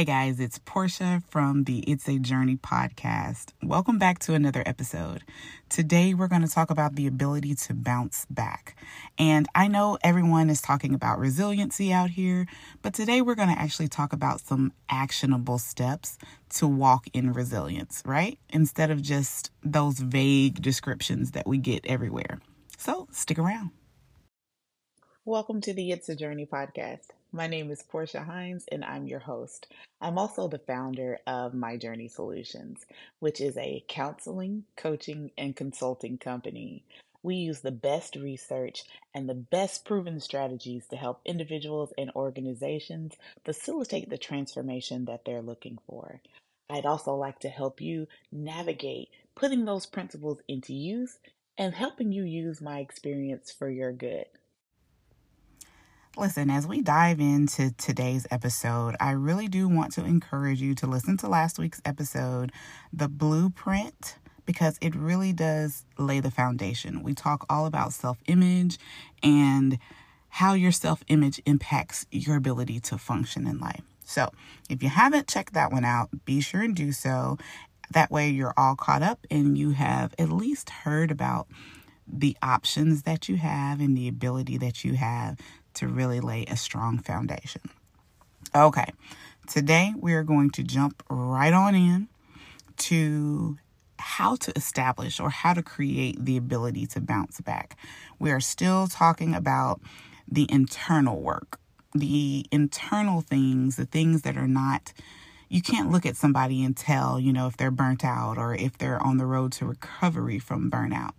Hey 0.00 0.06
guys, 0.06 0.40
it's 0.40 0.58
Portia 0.58 1.22
from 1.28 1.64
the 1.64 1.80
It's 1.80 2.08
a 2.08 2.18
Journey 2.18 2.56
podcast. 2.56 3.52
Welcome 3.62 3.98
back 3.98 4.18
to 4.20 4.32
another 4.32 4.62
episode. 4.64 5.22
Today 5.68 6.14
we're 6.14 6.26
going 6.26 6.40
to 6.40 6.48
talk 6.48 6.70
about 6.70 6.94
the 6.94 7.06
ability 7.06 7.54
to 7.56 7.74
bounce 7.74 8.24
back. 8.30 8.76
And 9.18 9.46
I 9.54 9.68
know 9.68 9.98
everyone 10.02 10.48
is 10.48 10.62
talking 10.62 10.94
about 10.94 11.18
resiliency 11.18 11.92
out 11.92 12.08
here, 12.08 12.46
but 12.80 12.94
today 12.94 13.20
we're 13.20 13.34
going 13.34 13.54
to 13.54 13.60
actually 13.60 13.88
talk 13.88 14.14
about 14.14 14.40
some 14.40 14.72
actionable 14.88 15.58
steps 15.58 16.16
to 16.54 16.66
walk 16.66 17.04
in 17.12 17.34
resilience, 17.34 18.02
right? 18.06 18.38
Instead 18.48 18.90
of 18.90 19.02
just 19.02 19.50
those 19.62 19.98
vague 19.98 20.62
descriptions 20.62 21.32
that 21.32 21.46
we 21.46 21.58
get 21.58 21.84
everywhere. 21.84 22.40
So 22.78 23.06
stick 23.12 23.38
around. 23.38 23.68
Welcome 25.26 25.60
to 25.60 25.74
the 25.74 25.90
It's 25.90 26.08
a 26.08 26.16
Journey 26.16 26.48
podcast. 26.50 27.08
My 27.32 27.46
name 27.46 27.70
is 27.70 27.84
Portia 27.84 28.22
Hines, 28.22 28.64
and 28.72 28.84
I'm 28.84 29.06
your 29.06 29.20
host. 29.20 29.68
I'm 30.00 30.18
also 30.18 30.48
the 30.48 30.58
founder 30.58 31.20
of 31.28 31.54
My 31.54 31.76
Journey 31.76 32.08
Solutions, 32.08 32.84
which 33.20 33.40
is 33.40 33.56
a 33.56 33.84
counseling, 33.86 34.64
coaching, 34.76 35.30
and 35.38 35.54
consulting 35.54 36.18
company. 36.18 36.82
We 37.22 37.36
use 37.36 37.60
the 37.60 37.70
best 37.70 38.16
research 38.16 38.82
and 39.14 39.28
the 39.28 39.34
best 39.34 39.84
proven 39.84 40.18
strategies 40.18 40.88
to 40.88 40.96
help 40.96 41.20
individuals 41.24 41.92
and 41.96 42.10
organizations 42.16 43.14
facilitate 43.44 44.10
the 44.10 44.18
transformation 44.18 45.04
that 45.04 45.24
they're 45.24 45.40
looking 45.40 45.78
for. 45.86 46.20
I'd 46.68 46.86
also 46.86 47.14
like 47.14 47.38
to 47.40 47.48
help 47.48 47.80
you 47.80 48.08
navigate 48.32 49.08
putting 49.36 49.66
those 49.66 49.86
principles 49.86 50.40
into 50.48 50.74
use 50.74 51.18
and 51.56 51.74
helping 51.74 52.10
you 52.10 52.24
use 52.24 52.60
my 52.60 52.80
experience 52.80 53.52
for 53.52 53.70
your 53.70 53.92
good. 53.92 54.26
Listen, 56.16 56.50
as 56.50 56.66
we 56.66 56.82
dive 56.82 57.20
into 57.20 57.70
today's 57.78 58.26
episode, 58.32 58.96
I 58.98 59.12
really 59.12 59.46
do 59.46 59.68
want 59.68 59.92
to 59.92 60.04
encourage 60.04 60.60
you 60.60 60.74
to 60.74 60.86
listen 60.88 61.16
to 61.18 61.28
last 61.28 61.56
week's 61.56 61.80
episode, 61.84 62.50
The 62.92 63.08
Blueprint, 63.08 64.16
because 64.44 64.76
it 64.80 64.94
really 64.96 65.32
does 65.32 65.84
lay 65.98 66.18
the 66.18 66.32
foundation. 66.32 67.04
We 67.04 67.14
talk 67.14 67.46
all 67.48 67.64
about 67.64 67.92
self 67.92 68.18
image 68.26 68.76
and 69.22 69.78
how 70.30 70.54
your 70.54 70.72
self 70.72 71.04
image 71.06 71.40
impacts 71.46 72.06
your 72.10 72.34
ability 72.36 72.80
to 72.80 72.98
function 72.98 73.46
in 73.46 73.60
life. 73.60 73.82
So, 74.04 74.30
if 74.68 74.82
you 74.82 74.88
haven't 74.88 75.28
checked 75.28 75.54
that 75.54 75.70
one 75.70 75.84
out, 75.84 76.10
be 76.24 76.40
sure 76.40 76.60
and 76.62 76.74
do 76.74 76.90
so. 76.90 77.38
That 77.92 78.10
way, 78.10 78.30
you're 78.30 78.54
all 78.56 78.74
caught 78.74 79.02
up 79.02 79.24
and 79.30 79.56
you 79.56 79.70
have 79.70 80.12
at 80.18 80.28
least 80.28 80.70
heard 80.70 81.12
about 81.12 81.46
the 82.12 82.36
options 82.42 83.02
that 83.02 83.28
you 83.28 83.36
have 83.36 83.80
and 83.80 83.96
the 83.96 84.08
ability 84.08 84.58
that 84.58 84.84
you 84.84 84.94
have 84.94 85.38
to 85.74 85.88
really 85.88 86.20
lay 86.20 86.44
a 86.44 86.56
strong 86.56 86.98
foundation. 86.98 87.62
Okay, 88.54 88.92
today 89.46 89.92
we 89.96 90.14
are 90.14 90.24
going 90.24 90.50
to 90.50 90.62
jump 90.62 91.02
right 91.08 91.52
on 91.52 91.74
in 91.74 92.08
to 92.78 93.58
how 93.98 94.34
to 94.36 94.52
establish 94.56 95.20
or 95.20 95.30
how 95.30 95.52
to 95.52 95.62
create 95.62 96.24
the 96.24 96.36
ability 96.36 96.86
to 96.86 97.00
bounce 97.00 97.40
back. 97.40 97.76
We 98.18 98.30
are 98.30 98.40
still 98.40 98.86
talking 98.86 99.34
about 99.34 99.80
the 100.26 100.46
internal 100.50 101.20
work, 101.20 101.60
the 101.94 102.46
internal 102.50 103.20
things, 103.20 103.76
the 103.76 103.86
things 103.86 104.22
that 104.22 104.36
are 104.36 104.48
not, 104.48 104.92
you 105.48 105.60
can't 105.60 105.90
look 105.90 106.06
at 106.06 106.16
somebody 106.16 106.64
and 106.64 106.76
tell, 106.76 107.20
you 107.20 107.32
know, 107.32 107.46
if 107.46 107.56
they're 107.56 107.70
burnt 107.70 108.04
out 108.04 108.38
or 108.38 108.54
if 108.54 108.78
they're 108.78 109.02
on 109.02 109.18
the 109.18 109.26
road 109.26 109.52
to 109.52 109.66
recovery 109.66 110.38
from 110.38 110.70
burnout. 110.70 111.12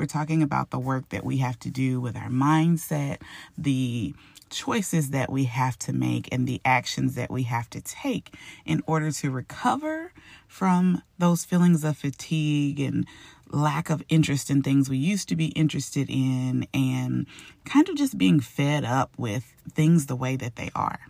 We're 0.00 0.06
talking 0.06 0.42
about 0.42 0.70
the 0.70 0.78
work 0.78 1.10
that 1.10 1.26
we 1.26 1.36
have 1.38 1.58
to 1.58 1.70
do 1.70 2.00
with 2.00 2.16
our 2.16 2.30
mindset, 2.30 3.18
the 3.58 4.14
choices 4.48 5.10
that 5.10 5.30
we 5.30 5.44
have 5.44 5.78
to 5.80 5.92
make, 5.92 6.26
and 6.32 6.48
the 6.48 6.58
actions 6.64 7.16
that 7.16 7.30
we 7.30 7.42
have 7.42 7.68
to 7.68 7.82
take 7.82 8.34
in 8.64 8.82
order 8.86 9.12
to 9.12 9.30
recover 9.30 10.14
from 10.48 11.02
those 11.18 11.44
feelings 11.44 11.84
of 11.84 11.98
fatigue 11.98 12.80
and 12.80 13.06
lack 13.50 13.90
of 13.90 14.02
interest 14.08 14.48
in 14.48 14.62
things 14.62 14.88
we 14.88 14.96
used 14.96 15.28
to 15.28 15.36
be 15.36 15.48
interested 15.48 16.08
in, 16.08 16.66
and 16.72 17.26
kind 17.66 17.90
of 17.90 17.94
just 17.94 18.16
being 18.16 18.40
fed 18.40 18.86
up 18.86 19.10
with 19.18 19.52
things 19.70 20.06
the 20.06 20.16
way 20.16 20.34
that 20.34 20.56
they 20.56 20.70
are. 20.74 21.00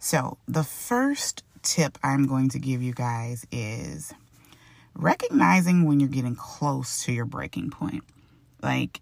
So, 0.00 0.36
the 0.48 0.64
first 0.64 1.44
tip 1.62 1.96
I'm 2.02 2.26
going 2.26 2.48
to 2.48 2.58
give 2.58 2.82
you 2.82 2.92
guys 2.92 3.46
is 3.52 4.12
recognizing 4.94 5.84
when 5.84 6.00
you're 6.00 6.08
getting 6.08 6.36
close 6.36 7.04
to 7.04 7.12
your 7.12 7.24
breaking 7.24 7.70
point. 7.70 8.04
Like 8.62 9.00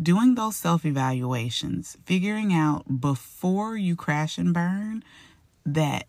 doing 0.00 0.34
those 0.34 0.56
self 0.56 0.84
evaluations, 0.84 1.96
figuring 2.04 2.52
out 2.52 3.00
before 3.00 3.76
you 3.76 3.96
crash 3.96 4.38
and 4.38 4.54
burn 4.54 5.02
that 5.64 6.06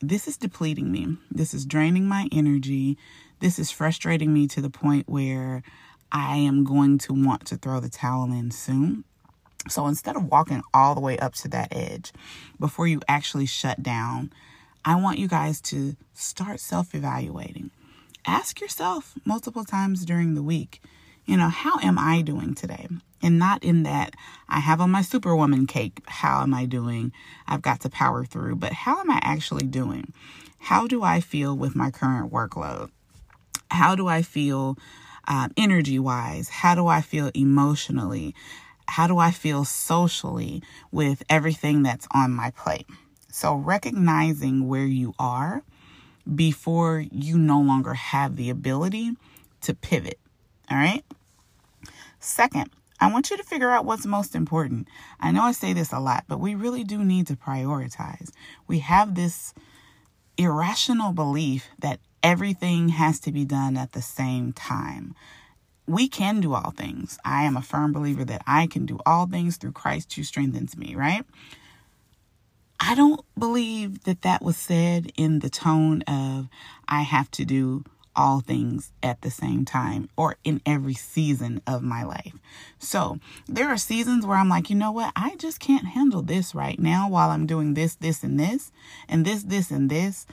this 0.00 0.28
is 0.28 0.36
depleting 0.36 0.90
me, 0.92 1.16
this 1.30 1.54
is 1.54 1.64
draining 1.64 2.06
my 2.06 2.28
energy, 2.32 2.98
this 3.40 3.58
is 3.58 3.70
frustrating 3.70 4.32
me 4.32 4.46
to 4.48 4.60
the 4.60 4.70
point 4.70 5.08
where 5.08 5.62
I 6.12 6.36
am 6.36 6.64
going 6.64 6.98
to 6.98 7.12
want 7.12 7.46
to 7.46 7.56
throw 7.56 7.80
the 7.80 7.88
towel 7.88 8.32
in 8.32 8.50
soon. 8.50 9.04
So 9.68 9.86
instead 9.86 10.16
of 10.16 10.26
walking 10.26 10.62
all 10.72 10.94
the 10.94 11.00
way 11.00 11.18
up 11.18 11.34
to 11.36 11.48
that 11.48 11.74
edge 11.74 12.12
before 12.60 12.86
you 12.86 13.00
actually 13.08 13.46
shut 13.46 13.82
down, 13.82 14.32
I 14.84 14.94
want 15.00 15.18
you 15.18 15.26
guys 15.26 15.60
to 15.62 15.96
start 16.14 16.60
self 16.60 16.94
evaluating 16.94 17.70
ask 18.26 18.60
yourself 18.60 19.14
multiple 19.24 19.64
times 19.64 20.04
during 20.04 20.34
the 20.34 20.42
week, 20.42 20.82
you 21.24 21.36
know, 21.36 21.48
how 21.48 21.78
am 21.80 21.98
I 21.98 22.22
doing 22.22 22.54
today? 22.54 22.88
And 23.22 23.38
not 23.38 23.64
in 23.64 23.82
that 23.84 24.14
I 24.48 24.60
have 24.60 24.80
on 24.80 24.90
my 24.90 25.02
superwoman 25.02 25.66
cake, 25.66 26.00
how 26.06 26.42
am 26.42 26.54
I 26.54 26.66
doing? 26.66 27.12
I've 27.46 27.62
got 27.62 27.80
to 27.80 27.88
power 27.88 28.24
through, 28.24 28.56
but 28.56 28.72
how 28.72 29.00
am 29.00 29.10
I 29.10 29.18
actually 29.22 29.66
doing? 29.66 30.12
How 30.58 30.86
do 30.86 31.02
I 31.02 31.20
feel 31.20 31.56
with 31.56 31.74
my 31.74 31.90
current 31.90 32.32
workload? 32.32 32.90
How 33.70 33.94
do 33.94 34.06
I 34.06 34.22
feel 34.22 34.76
um, 35.26 35.52
energy 35.56 35.98
wise? 35.98 36.48
How 36.48 36.74
do 36.74 36.86
I 36.86 37.00
feel 37.00 37.30
emotionally? 37.34 38.34
How 38.88 39.06
do 39.06 39.18
I 39.18 39.32
feel 39.32 39.64
socially 39.64 40.62
with 40.92 41.22
everything 41.28 41.82
that's 41.82 42.06
on 42.12 42.30
my 42.30 42.50
plate? 42.52 42.86
So, 43.30 43.56
recognizing 43.56 44.68
where 44.68 44.86
you 44.86 45.14
are 45.18 45.62
before 46.34 47.04
you 47.10 47.38
no 47.38 47.60
longer 47.60 47.94
have 47.94 48.36
the 48.36 48.50
ability 48.50 49.12
to 49.62 49.74
pivot. 49.74 50.18
All 50.70 50.76
right. 50.76 51.04
Second, 52.18 52.70
I 53.00 53.12
want 53.12 53.30
you 53.30 53.36
to 53.36 53.42
figure 53.42 53.70
out 53.70 53.84
what's 53.84 54.06
most 54.06 54.34
important. 54.34 54.88
I 55.20 55.30
know 55.30 55.42
I 55.42 55.52
say 55.52 55.72
this 55.72 55.92
a 55.92 56.00
lot, 56.00 56.24
but 56.28 56.40
we 56.40 56.54
really 56.54 56.82
do 56.82 57.04
need 57.04 57.26
to 57.28 57.36
prioritize. 57.36 58.30
We 58.66 58.80
have 58.80 59.14
this 59.14 59.52
irrational 60.38 61.12
belief 61.12 61.68
that 61.78 62.00
everything 62.22 62.88
has 62.90 63.20
to 63.20 63.32
be 63.32 63.44
done 63.44 63.76
at 63.76 63.92
the 63.92 64.02
same 64.02 64.52
time. 64.52 65.14
We 65.86 66.08
can 66.08 66.40
do 66.40 66.54
all 66.54 66.72
things. 66.72 67.18
I 67.24 67.44
am 67.44 67.56
a 67.56 67.62
firm 67.62 67.92
believer 67.92 68.24
that 68.24 68.42
I 68.46 68.66
can 68.66 68.86
do 68.86 68.98
all 69.06 69.26
things 69.26 69.56
through 69.56 69.72
Christ 69.72 70.12
who 70.14 70.24
strengthens 70.24 70.76
me, 70.76 70.94
right? 70.96 71.24
I 72.78 72.94
don't 72.94 73.24
believe 73.38 74.04
that 74.04 74.22
that 74.22 74.42
was 74.42 74.56
said 74.56 75.10
in 75.16 75.40
the 75.40 75.50
tone 75.50 76.02
of, 76.02 76.48
I 76.88 77.02
have 77.02 77.30
to 77.32 77.44
do 77.44 77.84
all 78.14 78.40
things 78.40 78.92
at 79.02 79.20
the 79.20 79.30
same 79.30 79.64
time 79.64 80.08
or 80.16 80.36
in 80.42 80.60
every 80.64 80.94
season 80.94 81.60
of 81.66 81.82
my 81.82 82.02
life. 82.02 82.34
So 82.78 83.18
there 83.46 83.68
are 83.68 83.76
seasons 83.76 84.24
where 84.24 84.38
I'm 84.38 84.48
like, 84.48 84.70
you 84.70 84.76
know 84.76 84.90
what? 84.92 85.12
I 85.14 85.36
just 85.36 85.60
can't 85.60 85.88
handle 85.88 86.22
this 86.22 86.54
right 86.54 86.78
now 86.78 87.08
while 87.08 87.30
I'm 87.30 87.46
doing 87.46 87.74
this, 87.74 87.94
this, 87.94 88.22
and 88.22 88.40
this, 88.40 88.72
and 89.08 89.24
this, 89.24 89.42
this, 89.42 89.70
and 89.70 89.90
this 89.90 90.26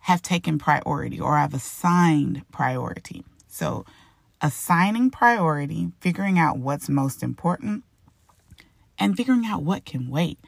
have 0.00 0.22
taken 0.22 0.58
priority 0.58 1.20
or 1.20 1.36
I've 1.36 1.54
assigned 1.54 2.42
priority. 2.50 3.24
So 3.46 3.84
assigning 4.40 5.10
priority, 5.10 5.92
figuring 6.00 6.38
out 6.38 6.58
what's 6.58 6.88
most 6.88 7.22
important, 7.22 7.84
and 9.00 9.16
figuring 9.16 9.44
out 9.46 9.62
what 9.62 9.84
can 9.84 10.08
wait 10.08 10.38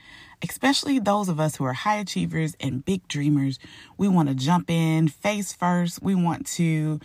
especially 0.42 0.98
those 0.98 1.28
of 1.28 1.40
us 1.40 1.56
who 1.56 1.64
are 1.64 1.72
high 1.72 1.98
achievers 1.98 2.56
and 2.60 2.84
big 2.84 3.06
dreamers, 3.08 3.58
we 3.96 4.08
want 4.08 4.28
to 4.28 4.34
jump 4.34 4.68
in 4.70 5.08
face 5.08 5.52
first. 5.52 6.02
We 6.02 6.14
want 6.14 6.46
to, 6.48 7.00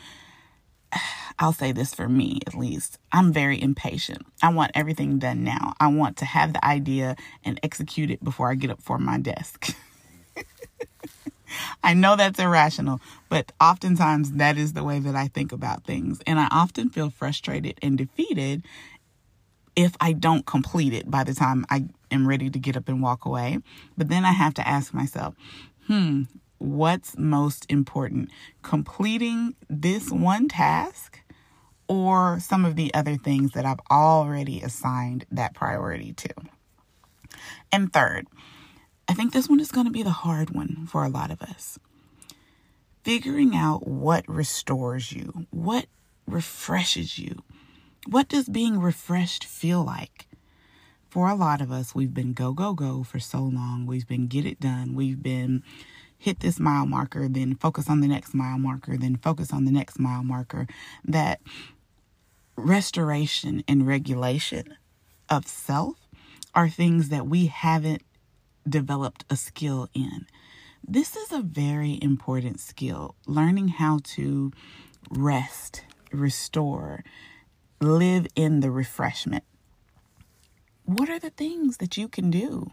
I'll 1.40 1.54
say 1.54 1.72
this 1.72 1.94
for 1.94 2.10
me 2.10 2.40
at 2.48 2.56
least, 2.56 2.98
I'm 3.12 3.32
very 3.32 3.62
impatient. 3.62 4.26
I 4.42 4.52
want 4.52 4.72
everything 4.74 5.20
done 5.20 5.44
now. 5.44 5.76
I 5.80 5.88
want 5.88 6.18
to 6.18 6.26
have 6.26 6.54
the 6.54 6.66
idea 6.66 7.16
and 7.44 7.60
execute 7.64 8.10
it 8.12 8.24
before 8.24 8.50
I 8.50 8.56
get 8.56 8.72
up 8.72 8.82
for 8.82 8.98
my 8.98 9.20
desk. 9.20 9.76
I 11.82 11.94
know 11.94 12.18
that's 12.18 12.40
irrational, 12.40 13.00
but 13.30 13.54
oftentimes 13.62 14.34
that 14.34 14.58
is 14.58 14.74
the 14.74 14.84
way 14.84 15.00
that 15.00 15.16
I 15.16 15.30
think 15.30 15.54
about 15.54 15.86
things. 15.86 16.20
And 16.28 16.40
I 16.40 16.48
often 16.52 16.90
feel 16.90 17.10
frustrated 17.10 17.80
and 17.82 17.98
defeated 17.98 18.64
if 19.78 19.96
I 20.02 20.12
don't 20.12 20.46
complete 20.48 20.92
it 20.92 21.10
by 21.10 21.24
the 21.24 21.36
time 21.36 21.64
I 21.70 21.86
am 22.10 22.28
ready 22.28 22.50
to 22.50 22.60
get 22.60 22.76
up 22.76 22.90
and 22.90 23.02
walk 23.02 23.26
away. 23.26 23.60
But 23.96 24.10
then 24.10 24.26
I 24.26 24.32
have 24.32 24.56
to 24.56 24.68
ask 24.68 24.92
myself, 24.92 25.36
hmm, 25.86 26.24
what's 26.58 27.16
most 27.16 27.68
important? 27.70 28.32
Completing 28.64 29.56
this 29.70 30.10
one 30.10 30.48
task 30.48 31.22
or 31.88 32.40
some 32.40 32.66
of 32.66 32.76
the 32.76 32.92
other 32.96 33.18
things 33.18 33.52
that 33.52 33.66
I've 33.66 33.80
already 33.92 34.62
assigned 34.62 35.28
that 35.32 35.54
priority 35.54 36.12
to? 36.12 36.30
And 37.72 37.94
third, 37.94 38.26
I 39.08 39.14
think 39.14 39.32
this 39.32 39.48
one 39.48 39.60
is 39.60 39.72
going 39.72 39.86
to 39.86 39.94
be 39.94 40.04
the 40.04 40.10
hard 40.10 40.50
one 40.50 40.88
for 40.90 41.04
a 41.04 41.10
lot 41.10 41.30
of 41.30 41.44
us. 41.44 41.78
Figuring 43.04 43.56
out 43.56 43.88
what 43.88 44.28
restores 44.28 45.12
you, 45.12 45.46
what 45.52 45.86
refreshes 46.26 47.20
you. 47.20 47.44
What 48.10 48.30
does 48.30 48.48
being 48.48 48.80
refreshed 48.80 49.44
feel 49.44 49.84
like? 49.84 50.30
For 51.10 51.28
a 51.28 51.36
lot 51.36 51.60
of 51.60 51.74
us, 51.74 51.94
we've 51.94 52.14
been 52.14 52.32
go, 52.32 52.54
go, 52.54 52.74
go 52.74 53.04
for 53.04 53.20
so 53.20 53.40
long. 53.40 53.86
We've 53.86 54.08
been 54.08 54.28
get 54.28 54.46
it 54.46 54.62
done. 54.62 54.94
We've 54.94 55.22
been 55.22 55.62
hit 56.18 56.40
this 56.40 56.58
mile 56.58 56.86
marker, 56.86 57.28
then 57.28 57.56
focus 57.56 57.90
on 57.90 58.00
the 58.00 58.08
next 58.08 58.34
mile 58.34 58.58
marker, 58.58 58.96
then 58.98 59.18
focus 59.18 59.52
on 59.52 59.66
the 59.66 59.72
next 59.72 60.00
mile 60.00 60.24
marker. 60.24 60.68
That 61.04 61.42
restoration 62.56 63.62
and 63.68 63.86
regulation 63.86 64.78
of 65.30 65.46
self 65.46 65.98
are 66.56 66.70
things 66.70 67.10
that 67.10 67.28
we 67.28 67.48
haven't 67.48 68.04
developed 68.68 69.26
a 69.30 69.36
skill 69.36 69.90
in. 69.94 70.28
This 70.88 71.18
is 71.18 71.34
a 71.34 71.42
very 71.42 72.00
important 72.02 72.62
skill 72.62 73.16
learning 73.26 73.68
how 73.68 74.00
to 74.16 74.54
rest, 75.12 75.84
restore, 76.14 77.04
live 77.80 78.28
in 78.36 78.60
the 78.62 78.72
refreshment. 78.72 79.44
What 80.84 81.10
are 81.10 81.20
the 81.20 81.30
things 81.30 81.78
that 81.78 81.98
you 81.98 82.08
can 82.08 82.32
do 82.32 82.72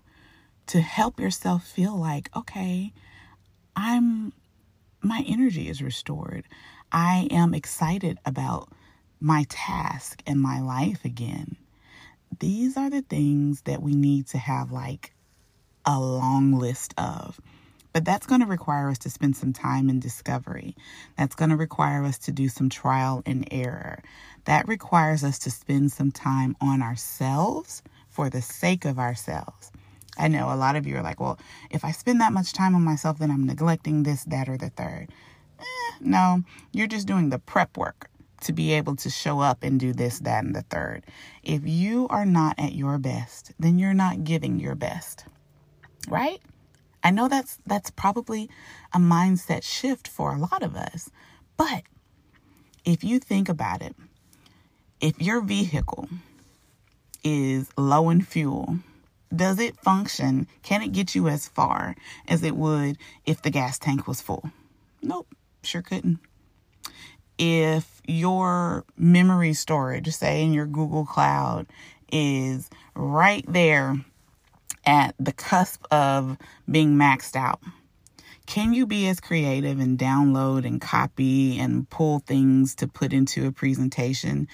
to 0.66 0.80
help 0.80 1.20
yourself 1.20 1.66
feel 1.66 1.96
like, 1.96 2.30
okay, 2.34 2.92
I'm 3.76 4.32
my 5.02 5.22
energy 5.28 5.68
is 5.68 5.82
restored. 5.82 6.44
I 6.90 7.28
am 7.30 7.52
excited 7.52 8.18
about 8.24 8.70
my 9.20 9.44
task 9.48 10.22
and 10.26 10.40
my 10.40 10.60
life 10.60 11.04
again. 11.04 11.56
These 12.38 12.76
are 12.76 12.88
the 12.88 13.02
things 13.02 13.62
that 13.62 13.82
we 13.82 13.94
need 13.94 14.26
to 14.28 14.38
have 14.38 14.72
like 14.72 15.12
a 15.84 16.00
long 16.00 16.52
list 16.52 16.94
of. 16.96 17.40
But 17.94 18.05
that's 18.05 18.26
going 18.26 18.41
to 18.41 18.46
require 18.46 18.91
us 18.91 18.99
to 18.99 19.08
spend 19.08 19.37
some 19.37 19.52
time 19.52 19.88
in 19.88 20.00
discovery. 20.00 20.75
That's 21.17 21.37
going 21.37 21.50
to 21.50 21.56
require 21.56 22.05
us 22.05 22.19
to 22.19 22.32
do 22.32 22.49
some 22.49 22.69
trial 22.69 23.23
and 23.25 23.46
error. 23.52 24.02
That 24.46 24.67
requires 24.67 25.23
us 25.23 25.38
to 25.38 25.50
spend 25.50 25.93
some 25.93 26.11
time 26.11 26.56
on 26.61 26.82
ourselves 26.82 27.85
for 28.08 28.29
the 28.29 28.43
sake 28.43 28.85
of 28.85 28.99
ourselves. 28.99 29.70
I 30.19 30.26
know 30.26 30.52
a 30.52 30.56
lot 30.56 30.75
of 30.75 30.88
you 30.88 30.96
are 30.96 31.02
like, 31.02 31.20
well, 31.20 31.38
if 31.70 31.85
I 31.85 31.93
spend 31.93 32.20
that 32.20 32.32
much 32.32 32.52
time 32.52 32.75
on 32.75 32.82
myself, 32.82 33.20
then 33.20 33.31
I'm 33.31 33.46
neglecting 33.46 34.02
this, 34.02 34.25
that, 34.25 34.49
or 34.49 34.58
the 34.58 34.70
third. 34.70 35.06
Eh, 35.61 35.94
no, 36.00 36.43
you're 36.73 36.88
just 36.88 37.06
doing 37.06 37.31
the 37.31 37.38
prep 37.38 37.76
work 37.76 38.11
to 38.40 38.52
be 38.52 38.73
able 38.73 38.97
to 38.97 39.08
show 39.08 39.38
up 39.38 39.62
and 39.62 39.79
do 39.79 39.93
this, 39.93 40.19
that, 40.19 40.44
and 40.44 40.55
the 40.55 40.62
third. 40.62 41.05
If 41.44 41.62
you 41.64 42.08
are 42.08 42.26
not 42.26 42.58
at 42.58 42.75
your 42.75 42.99
best, 42.99 43.52
then 43.61 43.79
you're 43.79 43.94
not 43.94 44.25
giving 44.25 44.58
your 44.58 44.75
best. 44.75 45.26
Right? 46.08 46.40
I 47.04 47.10
know 47.10 47.28
that's 47.28 47.58
that's 47.66 47.90
probably 47.90 48.48
a 48.94 48.98
mindset 48.98 49.62
shift 49.62 50.08
for 50.08 50.34
a 50.34 50.38
lot 50.38 50.62
of 50.62 50.74
us. 50.74 51.10
But 51.58 51.82
if 52.84 53.04
you 53.04 53.20
think 53.20 53.50
about 53.50 53.82
it, 53.82 53.94
if 55.00 55.20
your 55.20 55.42
vehicle 55.42 56.08
is 57.22 57.68
low 57.76 58.08
in 58.08 58.22
fuel, 58.22 58.78
does 59.34 59.58
it 59.58 59.76
function? 59.76 60.48
Can 60.62 60.82
it 60.82 60.92
get 60.92 61.14
you 61.14 61.28
as 61.28 61.46
far 61.46 61.94
as 62.26 62.42
it 62.42 62.56
would 62.56 62.96
if 63.26 63.42
the 63.42 63.50
gas 63.50 63.78
tank 63.78 64.08
was 64.08 64.22
full? 64.22 64.50
Nope, 65.02 65.28
sure 65.62 65.82
couldn't. 65.82 66.20
If 67.36 68.00
your 68.06 68.84
memory 68.96 69.52
storage, 69.52 70.08
say 70.08 70.42
in 70.42 70.54
your 70.54 70.66
Google 70.66 71.04
Cloud, 71.04 71.66
is 72.10 72.70
right 72.94 73.44
there 73.46 74.04
at 74.86 75.14
the 75.19 75.32
cusp 75.32 75.84
of 75.90 76.36
being 76.70 76.96
maxed 76.96 77.36
out. 77.36 77.60
Can 78.46 78.75
you 78.75 78.86
be 78.86 79.08
as 79.08 79.20
creative 79.20 79.81
and 79.81 79.98
download 79.98 80.66
and 80.66 80.81
copy 80.81 81.58
and 81.58 81.88
pull 81.88 82.19
things 82.20 82.75
to 82.76 82.86
put 82.86 83.12
into 83.12 83.46
a 83.46 83.52
presentation 83.52 84.48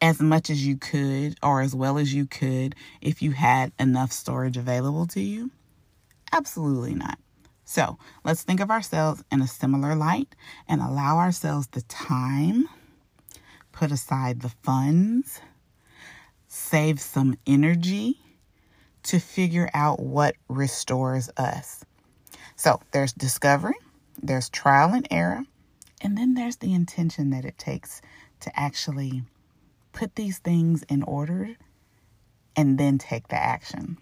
as 0.00 0.20
much 0.20 0.50
as 0.50 0.64
you 0.66 0.76
could 0.76 1.36
or 1.42 1.62
as 1.62 1.74
well 1.74 1.98
as 1.98 2.12
you 2.12 2.26
could 2.26 2.74
if 3.00 3.22
you 3.22 3.32
had 3.32 3.72
enough 3.78 4.12
storage 4.12 4.56
available 4.56 5.06
to 5.06 5.20
you? 5.20 5.50
Absolutely 6.32 6.94
not. 6.94 7.18
So 7.64 7.98
let's 8.24 8.42
think 8.42 8.60
of 8.60 8.70
ourselves 8.70 9.24
in 9.32 9.40
a 9.40 9.46
similar 9.46 9.94
light 9.94 10.34
and 10.68 10.80
allow 10.80 11.18
ourselves 11.18 11.66
the 11.68 11.82
time, 11.82 12.68
put 13.72 13.90
aside 13.90 14.40
the 14.40 14.52
funds, 14.62 15.40
save 16.46 17.00
some 17.00 17.36
energy 17.46 18.18
to 19.08 19.18
figure 19.18 19.70
out 19.72 20.00
what 20.00 20.34
restores 20.48 21.30
us. 21.38 21.82
So 22.56 22.78
there's 22.90 23.14
discovery, 23.14 23.76
there's 24.22 24.50
trial 24.50 24.92
and 24.92 25.08
error, 25.10 25.44
and 26.02 26.18
then 26.18 26.34
there's 26.34 26.56
the 26.56 26.74
intention 26.74 27.30
that 27.30 27.46
it 27.46 27.56
takes 27.56 28.02
to 28.40 28.52
actually 28.54 29.22
put 29.92 30.14
these 30.16 30.40
things 30.40 30.82
in 30.90 31.02
order 31.04 31.56
and 32.54 32.76
then 32.76 32.98
take 32.98 33.28
the 33.28 33.36
action. 33.36 33.96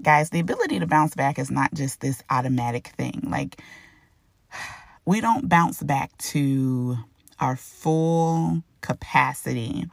Guys, 0.00 0.30
the 0.30 0.38
ability 0.38 0.78
to 0.78 0.86
bounce 0.86 1.16
back 1.16 1.36
is 1.36 1.50
not 1.50 1.74
just 1.74 2.00
this 2.00 2.22
automatic 2.30 2.92
thing. 2.96 3.26
Like, 3.28 3.60
we 5.04 5.20
don't 5.20 5.48
bounce 5.48 5.82
back 5.82 6.16
to 6.18 6.98
our 7.40 7.56
full 7.56 8.62
capacity 8.80 9.86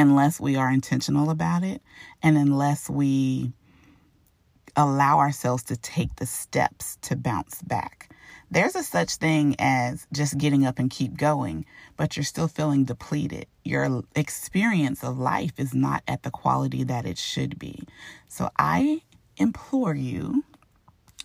unless 0.00 0.40
we 0.40 0.56
are 0.56 0.70
intentional 0.70 1.30
about 1.30 1.62
it 1.62 1.82
and 2.22 2.36
unless 2.36 2.88
we 2.88 3.52
allow 4.76 5.18
ourselves 5.18 5.62
to 5.64 5.76
take 5.76 6.16
the 6.16 6.26
steps 6.26 6.96
to 7.02 7.16
bounce 7.16 7.60
back. 7.62 8.08
There's 8.50 8.74
a 8.74 8.82
such 8.82 9.16
thing 9.16 9.54
as 9.58 10.06
just 10.12 10.38
getting 10.38 10.66
up 10.66 10.78
and 10.78 10.90
keep 10.90 11.16
going, 11.16 11.66
but 11.96 12.16
you're 12.16 12.24
still 12.24 12.48
feeling 12.48 12.84
depleted. 12.84 13.46
Your 13.62 14.02
experience 14.16 15.04
of 15.04 15.18
life 15.18 15.52
is 15.58 15.74
not 15.74 16.02
at 16.08 16.22
the 16.22 16.30
quality 16.30 16.82
that 16.84 17.06
it 17.06 17.18
should 17.18 17.58
be. 17.58 17.84
So 18.26 18.50
I 18.58 19.02
implore 19.36 19.94
you 19.94 20.44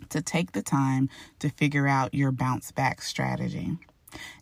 to 0.10 0.22
take 0.22 0.51
the 0.51 0.62
time 0.62 1.10
to 1.39 1.50
figure 1.50 1.88
out 1.88 2.13
your 2.13 2.31
bounce 2.31 2.72
back 2.72 3.01
strategy. 3.01 3.77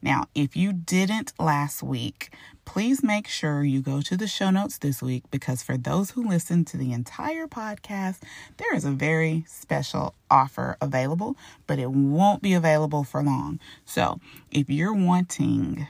Now, 0.02 0.26
if 0.36 0.56
you 0.56 0.74
didn't 0.74 1.34
last 1.40 1.84
week, 1.84 2.34
please 2.66 3.04
make 3.04 3.28
sure 3.28 3.64
you 3.64 3.82
go 3.82 4.02
to 4.02 4.18
the 4.18 4.28
show 4.28 4.50
notes 4.50 4.78
this 4.78 5.02
week 5.02 5.24
because 5.32 5.62
for 5.62 5.78
those 5.78 6.12
who 6.12 6.28
listen 6.28 6.66
to 6.66 6.78
the 6.78 6.92
entire 6.94 7.48
podcast, 7.48 8.22
there 8.58 8.76
is 8.76 8.86
a 8.86 8.92
very 8.92 9.44
special 9.48 10.16
offer 10.30 10.78
available, 10.82 11.36
but 11.68 11.80
it 11.80 11.92
won't 11.92 12.42
be 12.42 12.54
available 12.54 13.04
for 13.04 13.22
long. 13.22 13.60
So, 13.86 14.20
if 14.52 14.70
you're 14.70 14.94
wanting 14.94 15.88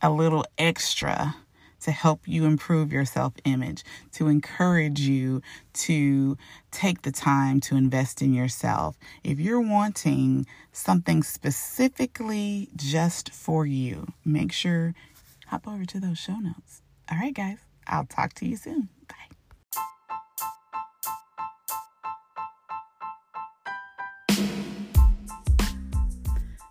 a 0.00 0.10
little 0.10 0.44
extra 0.58 1.36
to 1.82 1.90
help 1.90 2.26
you 2.26 2.44
improve 2.44 2.92
your 2.92 3.04
self 3.04 3.34
image, 3.44 3.84
to 4.12 4.28
encourage 4.28 5.00
you 5.00 5.42
to 5.72 6.36
take 6.70 7.02
the 7.02 7.12
time 7.12 7.60
to 7.60 7.76
invest 7.76 8.22
in 8.22 8.32
yourself. 8.32 8.96
If 9.24 9.40
you're 9.40 9.60
wanting 9.60 10.46
something 10.72 11.22
specifically 11.22 12.68
just 12.76 13.30
for 13.30 13.66
you, 13.66 14.06
make 14.24 14.52
sure 14.52 14.94
hop 15.52 15.68
over 15.68 15.84
to 15.84 16.00
those 16.00 16.18
show 16.18 16.38
notes. 16.38 16.80
All 17.10 17.18
right, 17.18 17.34
guys, 17.34 17.58
I'll 17.86 18.06
talk 18.06 18.32
to 18.34 18.46
you 18.46 18.56
soon. 18.56 18.88
Bye. 19.06 19.14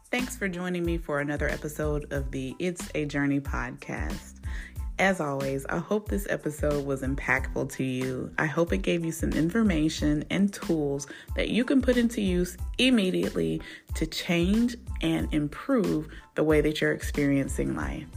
Thanks 0.09 0.35
for 0.35 0.47
joining 0.47 0.83
me 0.83 0.97
for 0.97 1.19
another 1.19 1.47
episode 1.47 2.11
of 2.11 2.31
the 2.31 2.55
It's 2.57 2.89
a 2.95 3.05
Journey 3.05 3.39
podcast. 3.39 4.39
As 4.97 5.21
always, 5.21 5.63
I 5.67 5.77
hope 5.77 6.09
this 6.09 6.25
episode 6.27 6.83
was 6.83 7.03
impactful 7.03 7.71
to 7.73 7.83
you. 7.83 8.31
I 8.39 8.47
hope 8.47 8.73
it 8.73 8.79
gave 8.79 9.05
you 9.05 9.11
some 9.11 9.31
information 9.33 10.25
and 10.31 10.51
tools 10.51 11.05
that 11.35 11.49
you 11.49 11.65
can 11.65 11.83
put 11.83 11.97
into 11.97 12.19
use 12.19 12.57
immediately 12.79 13.61
to 13.93 14.07
change 14.07 14.75
and 15.01 15.31
improve 15.31 16.07
the 16.33 16.43
way 16.43 16.61
that 16.61 16.81
you're 16.81 16.93
experiencing 16.93 17.75
life. 17.75 18.07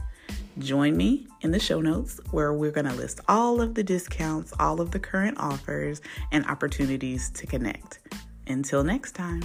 Join 0.57 0.95
me 0.95 1.27
in 1.41 1.51
the 1.51 1.59
show 1.59 1.81
notes 1.81 2.21
where 2.31 2.53
we're 2.53 2.71
going 2.71 2.85
to 2.85 2.93
list 2.93 3.19
all 3.27 3.59
of 3.59 3.75
the 3.75 3.83
discounts, 3.83 4.53
all 4.57 4.79
of 4.79 4.91
the 4.91 4.99
current 4.99 5.37
offers, 5.37 6.01
and 6.31 6.45
opportunities 6.45 7.29
to 7.31 7.45
connect. 7.45 7.99
Until 8.47 8.83
next 8.83 9.13
time. 9.15 9.43